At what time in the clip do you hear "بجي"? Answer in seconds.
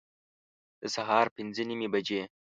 1.93-2.21